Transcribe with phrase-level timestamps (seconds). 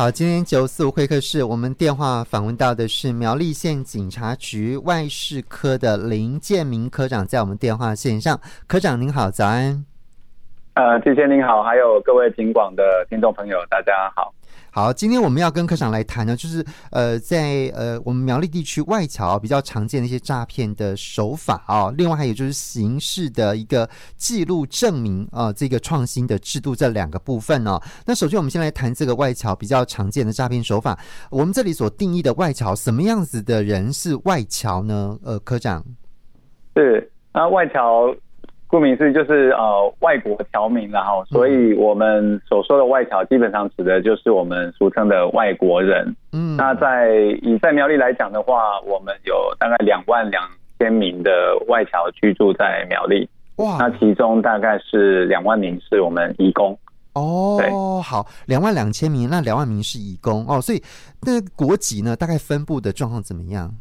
[0.00, 8.40] 好，今天九四五会客室，我们电话访问到的是苗栗县警察局外事科的林建明科长，在我们电话线上。
[8.66, 9.84] 科长您好，早安。
[10.72, 14.32] 呃，季谦您好，还有各位警广的听众朋友，大家好。
[14.72, 27.80] 好，今天我们要跟科长来谈呢，就是呃，在呃我们苗栗地区外侨比较常见的一些诈骗的手法啊，另外还有就是刑事的一个记录证明啊，这个创新的制度这两个部分哦。
[28.06, 30.98] 那首先我们先来谈这个外侨比较常见的诈骗手法。
[31.30, 35.18] 我们这里所定义的外侨，什么样子的人是外侨呢？
[35.24, 35.84] 呃，科长，
[36.76, 38.14] 是那外侨。
[38.70, 46.14] 顾名思义就是呃外国侨民，然后所以我们所说的外侨基本上指的就是我们俗称的外国人。
[46.32, 47.12] 嗯，那在
[47.42, 50.42] 以在苗栗来讲的话，我们有大概两万两
[50.78, 51.30] 千名的
[51.66, 53.28] 外侨居住在苗栗。
[53.56, 56.78] 哇，那其中大概是两万名是我们移工。
[57.14, 57.68] 哦，对，
[58.02, 60.80] 好，两万两千名，那两万名是移工哦，所以
[61.22, 63.74] 那国籍呢，大概分布的状况怎么样？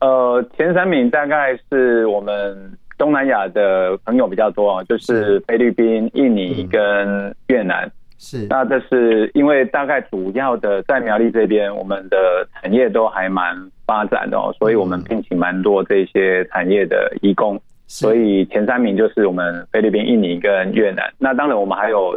[0.00, 2.76] 呃，前三名大概是我们。
[3.02, 7.90] 东南亚的朋友比较多啊，就是菲律宾、印尼跟越南。
[8.16, 17.60] 是，那这是因为大概主要的在苗栗这边，我们的产业都还蛮发展的哦，所以我们聘请蛮多这些产业的移工。
[17.88, 21.12] 所以前三名就是我们菲律宾、印尼跟越南。
[21.18, 22.16] 那当然我们还有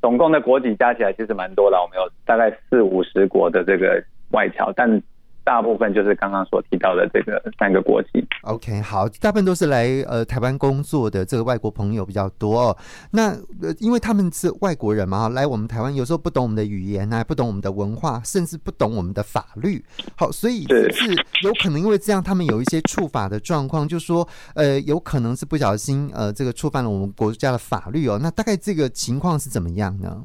[0.00, 5.00] 总共的国籍加起来其实蛮多了，我们有大概四五十国的这个外侨，但。
[5.46, 8.26] 大部分就是刚刚所提到的这个三个国籍。
[8.42, 12.76] OK，好，大部分都是来呃台湾工作的这个外国朋友比较多哦。
[13.12, 13.30] 那
[13.62, 19.80] 呃，因为他们是外国人嘛，来我们台湾有时候不懂我们的语言啊，不懂我们的文化，甚至不懂我们的法律。
[20.16, 28.18] 好，所以是有可能因为这样，他们有一些触法的状况，就是说呃，有可能是不小心呃，这个触犯了我们国家的法律哦。
[28.20, 30.24] 那大概这个情况是怎么样呢？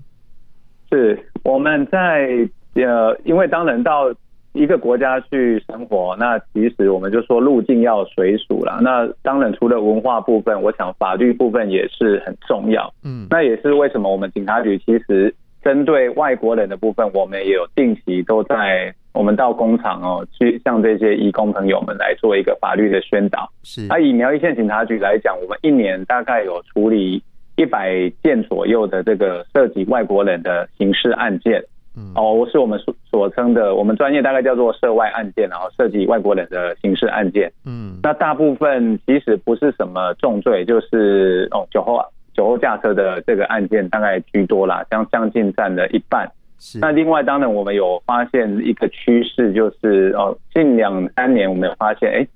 [0.90, 2.28] 是我们在
[2.74, 4.12] 呃，因为当人到。
[4.54, 8.80] 一个国家去生活，那其实我们就说路径要随俗了。
[8.82, 12.94] 那当然，除了文化部分，我想法律部分也是很重要。
[13.04, 23.50] 嗯，那也是为什么我们警察局其实针对外国人的部分，我们也有定期都在我们到工厂哦，去向这些移工朋友们来做一个法律的宣导。
[23.64, 27.24] 是，那以苗栗县警察局来讲，我们一年大概有处理
[27.56, 31.64] 一百件左右的这个涉及外国人的刑事案件。
[31.96, 37.52] 嗯，哦，是我们所所称的，我们专业大概叫做涉外案件，然后涉及外国人的刑事案件。
[37.66, 42.02] 嗯，那大部分其实不是什么重罪，就是哦酒后
[42.34, 46.32] 酒后驾车的这个案件大概居多啦，将将近占了一半。
[46.60, 52.28] 是，那另外当然我们有发现一个趋势，就是哦近两三年我们有发现，哎，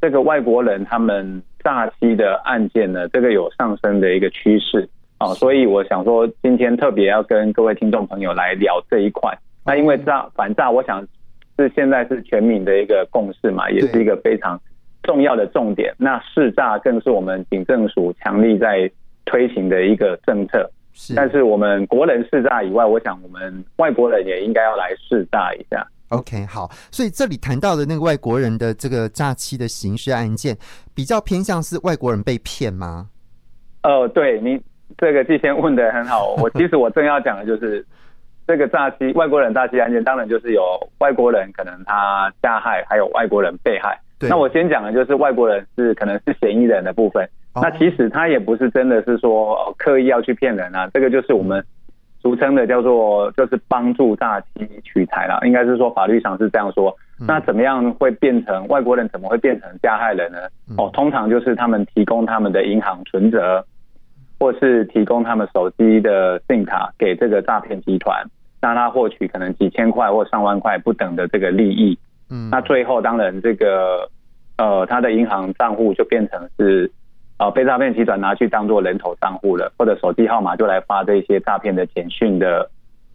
[0.00, 4.88] 这个外国人他们诈欺的案件呢，这个有上升的一个趋势。
[5.20, 9.32] 哦，所以我想说，今天特别要跟各位听众朋友来聊这一块。
[9.64, 11.00] 那因为诈反诈，我想
[11.56, 14.60] 是现在是全民的一个共识嘛，也是一个非常
[15.04, 15.94] 重要的重点。
[15.96, 18.90] 那试诈更是我们警政署强力在
[19.24, 20.68] 推行的一个政策。
[20.92, 25.86] 是，但是我们国人试诈以外，我想我们外国人也应该要来试诈一下。
[26.08, 30.58] OK，好，所以这里谈到的那个外国人的这个诈欺的刑事案件，
[30.92, 33.08] 比较偏向是外国人被骗吗？
[33.82, 34.60] 呃，对，你。
[34.98, 37.84] 这个季先问的很好， 我其实我正要讲的就是
[38.46, 40.62] 这个诈欺外国人诈欺案件，当然就是有
[40.98, 43.98] 外国人可能他加害，还有外国人被害。
[44.20, 47.28] 那我先讲的就是外国人是可能是嫌疑人的部分。
[47.54, 51.62] 那其实他也不是真的是说刻意要去骗人啊，这个就是我们
[52.20, 56.94] 俗称的叫做就是帮助诈欺取财啦，应该是说法律上是这样说。
[57.18, 59.08] 那怎么样会变成外国人？
[59.10, 60.38] 怎么会变成加害人呢？
[60.78, 63.64] 哦，通常就是他们提供他们的银行存折。
[64.38, 68.24] 或是提供他们手机的 SIM 卡给这个诈骗集团，
[68.60, 71.98] 让他获取可能几千块或上万块不等的这个利益。
[72.30, 74.08] 嗯，那最后当然这个
[74.58, 76.90] 呃他的银行账户就变成是
[77.38, 82.70] 呃被诈骗集团拿去当做人头账户了，或者手机号码就来发这些诈骗的简讯的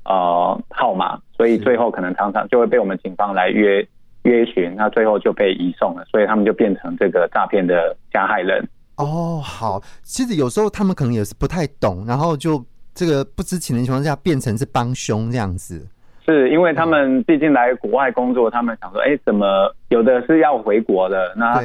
[0.06, 3.86] 呃号码，所以最后可能常常就会被我们警方来约
[4.24, 8.68] 约询，那最后就被移送了，所以他们就变成这个诈骗的加害人。
[9.00, 12.64] 哦，好，其实有时候他们可能也是不太懂，然后就
[12.94, 15.88] 这个不知情的情况下变成是帮凶这样子。
[16.26, 21.60] 是因为他们毕竟来国外工作，他们想说，哎，怎么有的是要回国的，那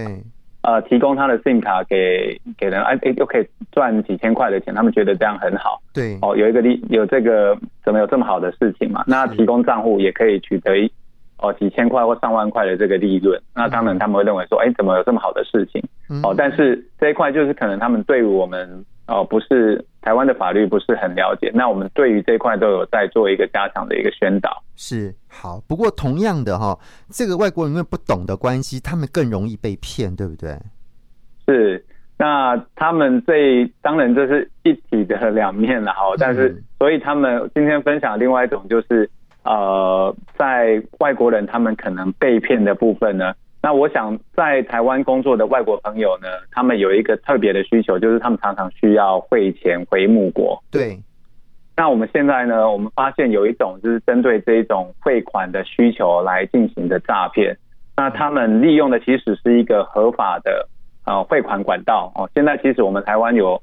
[0.62, 5.82] 呃提供他的 SIM 卡给给人，哎哎又可以赚几千块的钱，他们觉得这样很好。
[5.92, 9.04] 对，哦，有一个利有这个怎么有这么好的事情嘛？
[9.06, 10.90] 那提供账户也可以取得一。
[11.44, 15.82] 哦，几千块或上万块的这个利润，那当然他们会认为说，哎，怎么有这么好的事情？
[16.22, 21.50] 哦，但是这一块就是可能他们对于我们哦，不是台湾的法律不是很了解。
[21.54, 24.62] 那我们对于这一块都有在做一个加强的一个宣导。
[24.76, 26.78] 是好，不过同样的哈，
[27.10, 30.56] 这个外国人因为不懂的关系，他们更容易被骗，对不对？
[31.46, 31.84] 是，
[32.16, 39.08] 那他们这当然这是一体的两面了哈，但是所以他们今天分享另外一种就是
[39.44, 43.32] 呃，在外国人他们可能被骗的部分呢，
[43.62, 50.98] 那我想在台湾工作的外国朋友呢，他们有一个特别的需求，就是他们常常需要汇钱回母国，对。
[51.76, 57.56] 那我们现在呢，我们发现有一种就是针对这一种汇款的需求来进行的诈骗。
[57.96, 60.68] 那他们利用的其实是一个合法的
[61.04, 62.30] 呃汇款管道哦。
[62.32, 63.60] 现在其实我们台湾有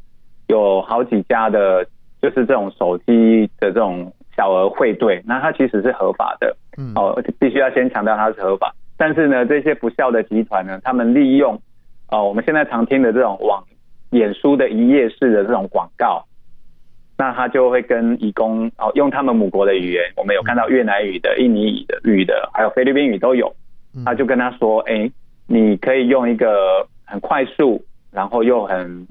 [0.47, 1.85] 有好几家的，
[2.21, 4.11] 就是这种手机的这种
[4.41, 6.55] 小额汇兑，那它其实是合法的
[6.95, 8.73] 哦，必须要先强调它是合法。
[8.97, 11.61] 但是呢，这些不孝的集团呢，他们利用
[12.09, 13.63] 哦我们现在常听的这种网
[14.09, 16.25] 演书的一页式的这种广告。
[17.19, 23.53] 那他就会跟义工哦，用他们母国的语言，我们有看到越南语的、印尼语的、语的，还有菲律宾语都有。
[24.03, 25.11] 他就跟他说：“哎、欸，
[25.45, 27.79] 你可以用一个很快速，
[28.11, 29.05] 然后又很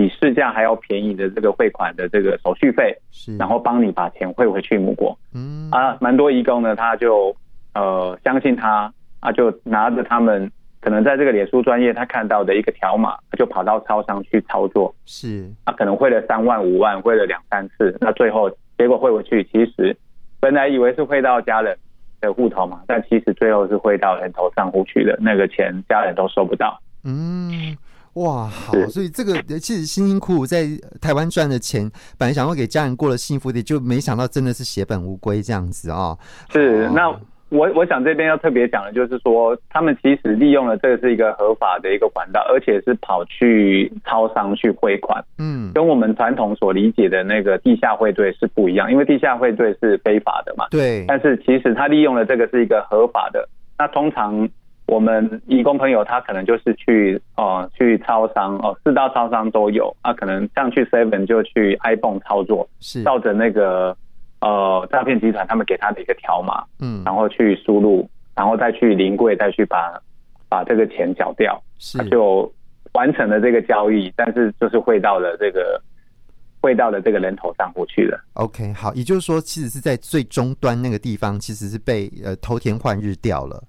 [0.00, 7.36] 比比市价还要便宜的这个汇款的这个手续费，是，然后帮你把钱汇回去母国。”嗯啊，蛮多义工呢，他就
[7.74, 10.50] 呃相信他啊，就拿着他们。
[10.82, 19.94] 可能在这个脸书专业，他看到的一个条码，他就跑到超商去操作，是啊，可能汇了三万五万，汇了两三次，那最后结果汇回去，其实
[20.40, 21.76] 本来以为是汇到家人
[22.18, 26.80] 的户头嘛，但其实最后是汇到人头账户去的，那个钱家人都收不到。
[27.04, 27.76] 嗯，
[28.14, 30.66] 哇，好，所以这个其实辛辛苦苦在
[31.00, 36.18] 台湾赚的钱，本来想要给家人过了幸福的，就没想到真的是血本无归这样子啊、哦。
[36.50, 37.14] 是那。
[37.50, 51.04] 我我想这边要特别讲的就是说，他们其实利用了这个是一个合法的一个管道，而且是跑去超商去汇款，嗯，跟我们传统所理解的那个地下汇兑是不一样，因为地下汇兑是非法的嘛，对。
[51.08, 53.48] 但是其实他利用了这个是一个合法的。
[53.76, 54.48] 那通常
[54.90, 63.96] 我们义工朋友他可能就是去哦、呃、去超商哦，四大超商都有啊，可能像去 Seven 就去 iPhone 操作，是照着那个。
[64.42, 70.00] 呃，诈骗集团他们给他的一个条码，嗯，然后去输入，然后再去临柜，再去把
[70.48, 72.50] 把这个钱缴掉，是，他就
[72.94, 75.78] 完成了这个交易，但是就是汇到了这个
[76.62, 78.18] 汇到了这个人头账户去了。
[78.32, 83.62] OK，好，也就是说，其实是在最终端那个地方，其实是被呃偷天换日掉了。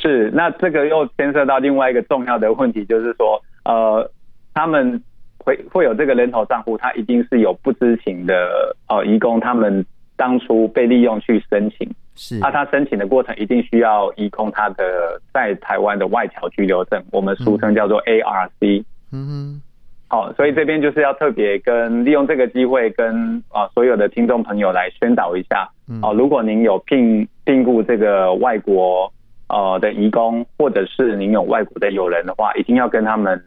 [0.00, 4.10] 是，那这个又牵涉到另外一个重要的问题，就是说，呃，
[4.54, 5.02] 他们
[5.38, 9.84] 会会有这个人头账户，他一定是有不知情的呃移工他们。
[10.18, 18.82] 当初被利用去申请，是，那他申请的过程一定需要移工他的在台湾的外侨居留证，我们俗称叫做 ARC。
[19.12, 19.62] 嗯哼，
[20.08, 25.70] 好，所以这边就是要特别跟利用这个机会跟啊所有的听众朋友来宣导一下，
[26.02, 29.08] 哦，如果您有聘聘雇这个外国
[29.48, 33.42] 呃的移工，或者是您有外国的友人的话，一定要跟他们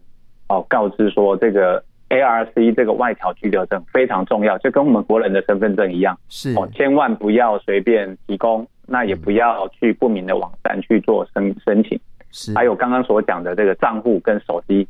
[0.47, 1.83] 哦告知说这个。
[2.11, 11.97] ARC 这个外侨居留证非常重要，就跟我们国人的身份证一样，是哦，千万不要随便提供，那也不要去不明的网站去做申申请。
[12.29, 14.85] 是，还有刚刚所讲的这个账户跟手机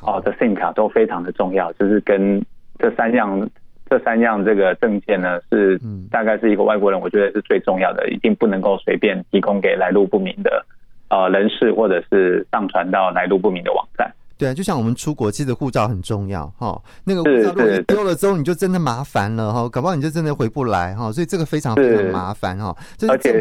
[0.00, 2.42] 哦的 SIM 卡都非常的重要，就是跟
[2.78, 3.46] 这三样
[3.92, 5.78] 这三样这个证件呢是
[6.10, 10.64] 大概是一个外国人，我觉得是最重要的，一定不能够随便提供给来路不明的
[11.10, 14.10] 呃人士，或者是上传到来路不明的网站。
[14.42, 16.82] 对啊，就像我们出国，其实护照很重要哈。
[17.04, 21.12] 那个护照如果你丢了之后，你就真的麻烦了哈，搞不好你就真的回不来哈。
[21.12, 22.76] 所以这个非常非常麻烦哈。
[23.08, 23.40] 而且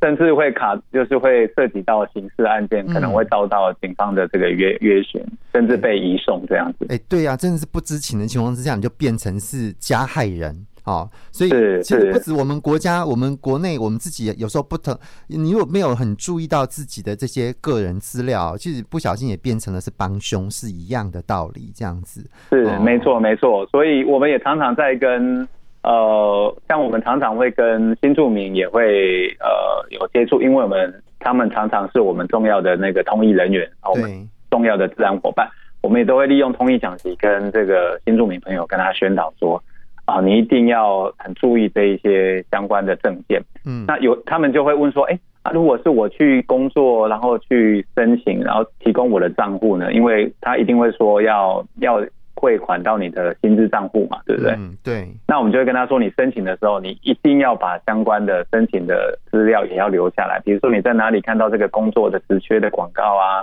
[0.00, 5.20] 甚至会卡，就是会涉及到刑事案件，可能会遭到警方的这个约约询，
[5.52, 6.86] 甚至被移送这样子。
[6.90, 10.64] 哎，对呀，真的是不知情的情况之下，你就变成是加害人。
[10.86, 11.50] 好，所以
[11.82, 22.24] 其实不止我们国家，我们国内我们自己有时候不疼，你如果没有很注意到自己的这些个人资料，其实不小心也变成了是帮凶，是一样的道理，这样子。
[22.50, 23.66] 是，没错，没错。
[23.66, 25.48] 所以我们也常常在跟
[25.82, 35.50] 呃，像我们常常会跟新住民也会呃有接触，因为我们他们常常是我们重要的那个通译人员，我们重要的自然伙伴，
[35.80, 39.60] 我们也都会利用通译讲习跟这个新住民朋友跟他宣导说。
[40.06, 43.42] 啊，你一定要很注意这一些相关的证件。
[43.64, 49.92] 嗯，那有他们就会问说，哎、欸，啊，如果是我去工作，然后去申请，然后提供我的账户呢？
[49.92, 52.00] 因为他一定会说要要
[52.36, 54.52] 汇款到你的薪资账户嘛，对不对？
[54.52, 55.08] 嗯，对。
[55.26, 63.42] 那我们就会跟他说，你申请的时候，你一定要把相关的申请的资料也要留下来，比如说你在哪里看到这个工作的职缺的广告啊，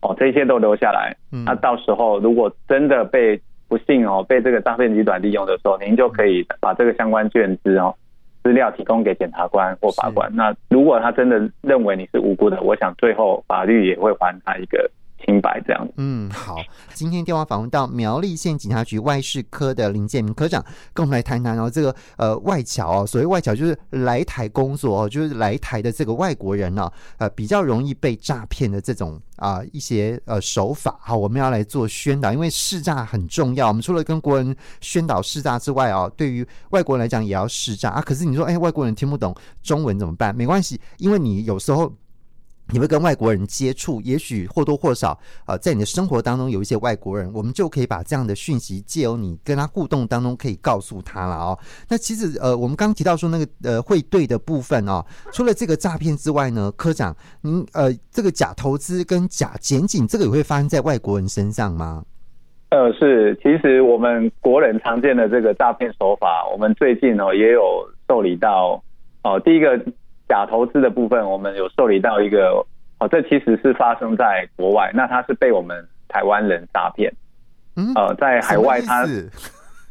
[0.00, 1.14] 哦，这些都留下来。
[1.32, 3.38] 嗯，那到时候如果真的被
[3.68, 7.94] 不幸哦，被这个诈骗集团利用的时候，您就可以把这个相关卷资哦，
[8.42, 10.30] 资料提供给检察官或法官。
[10.34, 14.90] 那如果他真的认为你是无辜的，我想最后法律也会还他一个。
[15.24, 15.88] 清白这样。
[15.96, 16.56] 嗯，好。
[16.94, 30.98] 今天电话访问到苗栗县警察局外事科的林建明科长，跟我们来谈谈哦，这个呃外侨哦，所谓外侨就是来台工作哦，就是来台的这个外国人呢，呃，比较容易被诈骗的这种啊、一些呃手法。
[31.00, 33.68] 好，我们要来做宣导，因为识诈很重要。
[33.68, 38.00] 我们除了跟国人宣导识诈之外哦，对于外国人来讲也要识诈啊。
[38.00, 40.34] 可是你说，哎，外国人听不懂中文怎么办？
[40.34, 41.92] 没关系，因为你有时候。
[42.70, 51.58] 你会跟外国人接触，也许或多或少，呃，在你的生活当中有一些外国人，我们就可以把这样的讯息借由你跟他互动当中，可以告诉他了哦。
[51.88, 62.04] 那其实呃，我们刚刚提到说那个呃汇兑的部分哦，除了这个诈骗之外呢，科长，您呃这个假投资跟假检警，这个也会发生在外国人身上吗？
[62.68, 68.82] 呃，是，其实我们国人常见的这个诈骗手法，我们最近哦也有受理到
[69.22, 69.82] 哦、第一个。
[70.28, 72.64] 假投资的部分，我们有受理到一个
[73.00, 77.10] 哦，这其实是发生在国外，那他是被我们台湾人诈骗，
[77.76, 79.30] 嗯，呃，在海外他是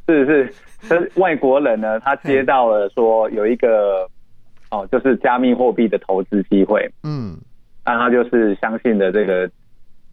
[0.07, 4.07] 是是外国人呢，他接到了说有一个
[4.69, 7.35] 哦，就是加密货币的投资机会，嗯，
[7.83, 9.49] 那他就是相信的这个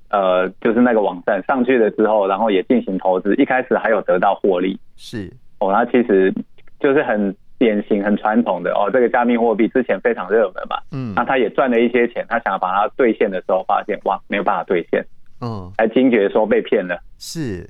[0.09, 5.31] 呃，就是那个网站上去了之后，然后也进行投资，一开始还有得到获利，是。
[5.59, 6.33] 哦，他其实
[6.81, 7.37] 就是很。
[7.65, 15.03] 典型很传统的哦，这个加密货币之前非常热门嘛，嗯，那他也赚了一些钱，他想要把它兑现的时候，发现哇，没有办法兑现，
[15.41, 17.67] 嗯，还惊觉说被骗了，是，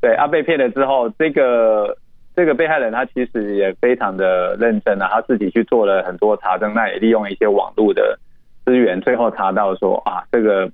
[0.00, 1.96] 对啊，被骗了之后，这个
[2.34, 8.18] 这个被害人他其实也非常的认真啊，他自己去做了很多查证，那也利用一些网络的
[8.64, 10.68] 资源，最后查到说啊，这个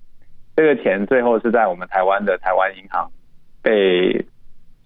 [0.56, 3.10] 这个钱最后是在我们台湾的台湾银行
[3.60, 4.24] 被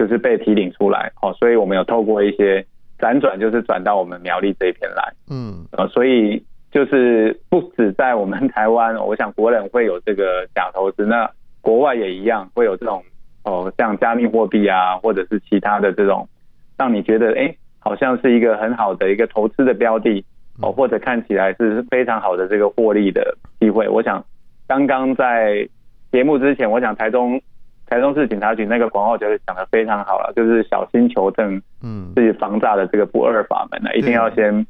[0.01, 2.67] 就是被提领出来，哦，所以我们有透过一些。
[3.03, 6.41] 辗转就是转到我们苗栗这边来，嗯，呃，所以
[6.71, 11.29] 就是不止在我们台湾， 我想国人会有这个假投资，那
[11.61, 13.03] 国外也一样会有这种
[13.43, 16.29] 哦，像加密货币啊，或者是其他的这种，
[16.79, 20.25] 让你觉得哎，好像是一个很好的一个投资的标的
[20.63, 23.89] 哦，或者看起来是非常好的这个获利的机会。
[23.89, 24.25] 我想
[24.69, 25.69] 刚刚在
[26.13, 27.43] 节目之前，我想台中。
[27.93, 34.67] 台中市警察局那个广告就是讲的非常好了，就是小心求证，嗯，自己防诈的这个不二法门呢，一定要先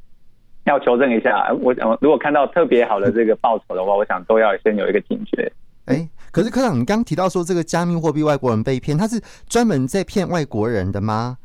[0.65, 1.55] 要求证一下。
[1.61, 5.53] 我想，如果看到特别好的这个报酬的话，我想都要先有一个警觉。
[5.85, 11.39] 哎，可是科长，你刚提到说这个加密货币外国人被骗，他是专门在骗外国人的吗？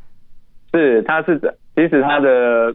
[0.74, 1.40] 是，他是
[1.76, 2.74] 其实他的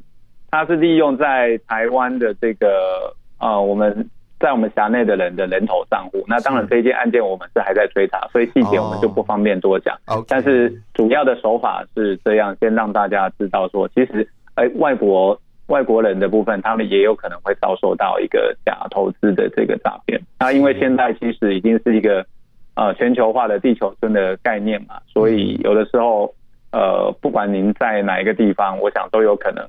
[0.49, 4.09] 他是利用在台湾的这个啊、呃，我们。
[4.43, 9.97] 在我们辖内的人的人头账户，那当然这一件案件我们是还在追查，所以细节我们就不方便多讲。
[10.27, 20.21] 但是主要的手法是这样，先让大家知道说，其实哎，外国外国人的部分，他们也有可能会遭受到一个假投资的这个诈骗。
[20.41, 22.27] 那因为现在其实已经是一个
[22.75, 26.35] 呃全球化的地球村的概念嘛，所以有的时候
[26.73, 29.65] 呃，不管您在哪一个地方，我想都有可能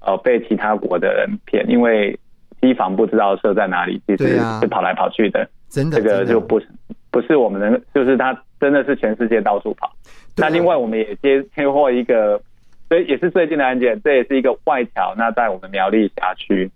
[0.00, 2.18] 呃被其他国的人骗，因为。
[2.60, 6.68] 机房不知道设在哪里，其实是跑来跑去的，真的，这个就不是
[7.10, 9.90] 不是我们能，就是他真的是全世界到处跑。
[10.36, 12.40] 那另外我们也接接获一个，
[12.88, 16.70] 所以也是最近的案件，这也是一个外侨，那在我们苗栗辖区，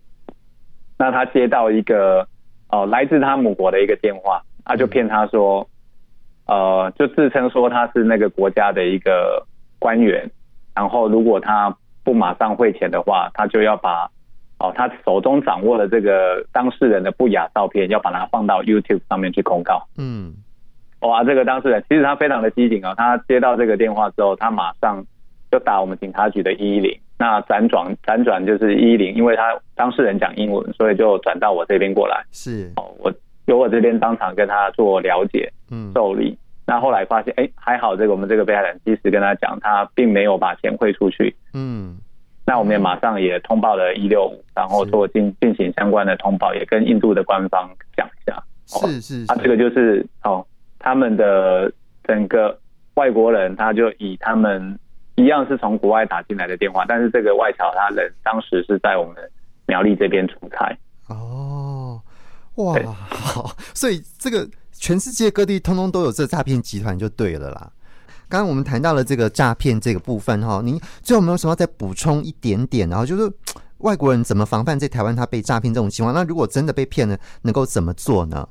[0.99, 2.27] 那他接到一个
[2.71, 5.69] 哦来自他母国的一个电话，他就骗他说，
[6.47, 9.47] 呃，就自称说他是那个国家的一个
[9.79, 10.31] 官员，
[10.75, 14.09] 然后如果他不马上汇钱的话，他就要把。
[14.59, 19.85] 哦，他手中掌握了这个当事人的不雅照片，要把它放到 YouTube 上面去公告。
[19.99, 20.33] 嗯，
[21.01, 25.05] 哇，这个当事人其实他非常的机警啊，他接到这个电话之后，他马上
[25.51, 32.25] 就打我们警察局的一一零，那辗转辗转就是一一零，因为他当事人讲英文，所以就转到我这边过来。
[32.31, 33.13] 是，哦，我
[33.47, 36.39] 由我这边当场跟他做了解，嗯，受理。
[36.67, 41.35] 那后来发现，哎，还好，这个我们这个被害人及时跟他讲，他并没有把钱汇出去。
[41.53, 41.99] 嗯。
[42.47, 48.43] 那我们也马上也通报了一六五，然后做进进行相关的通报，也跟印度的官方讲一下。
[48.67, 50.45] 是是，他这个就是哦，
[50.79, 51.73] 他们的
[52.05, 52.59] 整个
[52.95, 54.79] 外国人，他就以他们
[55.17, 59.17] 一样是从国外打进来的电话，但是这个外侨他人当时是在我们
[59.67, 60.77] 苗栗这边出差。
[61.09, 62.01] 哦，
[62.57, 67.71] 哇，好，所以这个全世界各地通通都有这诈骗集团就对了啦。
[68.29, 72.89] 刚刚我们谈到了这个诈骗这个部分哈，您最后有没有什么要再补充一点点？
[72.89, 73.31] 然后就是
[73.79, 76.15] 外国人怎么防范在台湾他被诈骗这种情况？
[76.15, 78.49] 那如果真的被骗了，能够怎么做呢？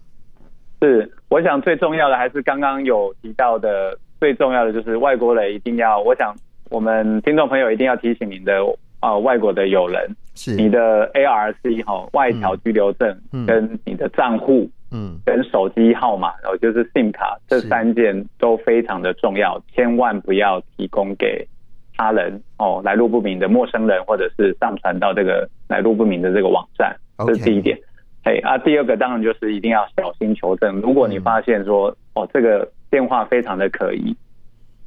[0.81, 6.35] 是，我想最重要的还是刚刚有提到的，最重要的就是外国人一定要，我想
[6.69, 8.61] 我们听众朋友一定要提醒您的
[9.01, 14.82] 呃外国的友人，是你的 ARC 哈、哦、外侨居留证，跟你的账户，嗯，
[15.25, 21.47] 跟手机号码，然后就是 SIM 卡这三件都非常的重要，千万不要提供给
[21.95, 26.95] 他人哦，来路不明的陌生人，或者是上传到这个来路不明的这个网站
[27.25, 27.77] 这是第一点。
[28.23, 30.79] 哎啊，第二个当然就是一定要小心求证。
[30.81, 34.15] 如果你发现说、嗯、哦这个电话非常的可疑，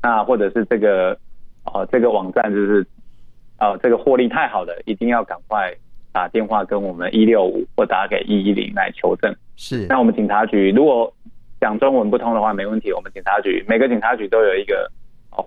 [0.02, 1.18] 那或者是这个
[1.64, 2.86] 哦这个网站就是
[3.58, 5.70] 呃这个获利太好了，一定要赶快
[6.16, 9.30] 打电话跟我们一六五或打给一一零来求证。
[9.54, 11.12] 是，那我们警察局如果
[11.60, 14.90] 讲中文不通的话，没问题，我们警察局每个警察局都有一个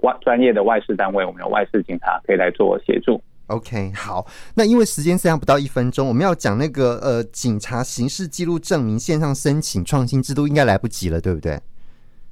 [0.02, 3.20] 外专业的外事单位，我们有外事警察可以来做协助。
[3.48, 11.60] OK，好，那因为时间剩下不到一分钟，我们要讲那个呃，警察刑事记录证明线上申请创新制度，应该来不及了，对不对？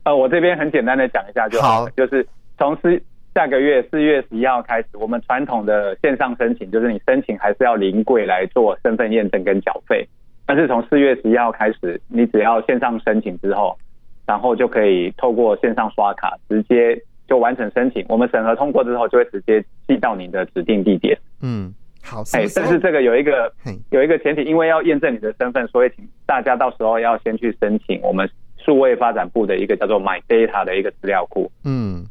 [0.03, 2.23] 呃，我这边很简单的讲一下就好，好，就是
[2.59, 3.01] 从四
[3.37, 10.03] 下个月四月十一号开始，我们传统的线上申请，就是你申请还是要临柜来做身份验证跟缴费，
[10.47, 13.77] 但是从四月十一号开始，你只要线上申请之后，
[14.25, 16.99] 然后就可以透过线上刷卡直接。
[17.27, 21.19] 就完成申请，我们审核通过之后，就会直接寄到你的指定地点。
[21.41, 22.21] 嗯，好。
[22.31, 23.51] 哎，但是这个有一个
[23.91, 31.51] 有一个前提，因为要验证你的身份，所以请大家到时候要先去申请我们数位发展部的一个叫做 My Data 的一个资料库。
[31.65, 32.05] 嗯，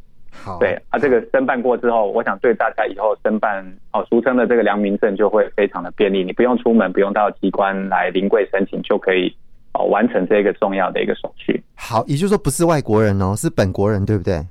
[0.47, 0.59] 好。
[0.59, 9.35] 对啊，这个申办过之后，我想对大家以后申办哦，俗称的这个良民证就会非常的便利，你不用出门，不用到机关来临柜申请，就可以
[9.75, 11.61] 哦完成这个重要的一个手续。
[11.75, 14.47] 好，也就是说不是外国人哦，是本国人，对不对？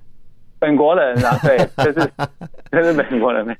[0.57, 2.11] 本国人啊，对，这是
[2.71, 3.55] 这是本国人，没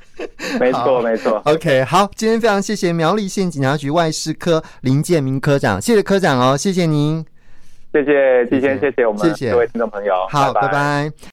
[0.60, 1.40] 没错没错。
[1.46, 7.24] OK，好，今天非常谢谢苗栗县警察局外事科林建明科长，谢谢科长哦，谢谢您，
[7.92, 10.68] 谢谢季先，谢谢我们各位听众朋友，好，拜拜。
[10.68, 11.16] 拜拜。